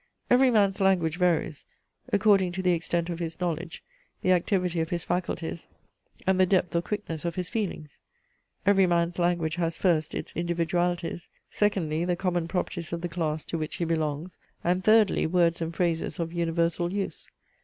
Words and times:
Every 0.31 0.49
man's 0.49 0.81
language 0.81 1.19
varies, 1.19 1.63
according 2.11 2.53
to 2.53 2.63
the 2.63 2.71
extent 2.71 3.11
of 3.11 3.19
his 3.19 3.39
knowledge, 3.39 3.83
the 4.23 4.31
activity 4.31 4.79
of 4.81 4.89
his 4.89 5.03
faculties, 5.03 5.67
and 6.25 6.39
the 6.39 6.47
depth 6.47 6.75
or 6.75 6.81
quickness 6.81 7.23
of 7.23 7.35
his 7.35 7.49
feelings. 7.49 7.99
Every 8.65 8.87
man's 8.87 9.19
language 9.19 9.57
has, 9.57 9.77
first, 9.77 10.15
its 10.15 10.31
individualities; 10.33 11.29
secondly, 11.51 12.03
the 12.03 12.15
common 12.15 12.47
properties 12.47 12.91
of 12.91 13.01
the 13.01 13.09
class 13.09 13.45
to 13.45 13.59
which 13.59 13.75
he 13.75 13.85
belongs; 13.85 14.39
and 14.63 14.83
thirdly, 14.83 15.27
words 15.27 15.61
and 15.61 15.71
phrases 15.71 16.19
of 16.19 16.33
universal 16.33 16.91
use. 16.91 17.27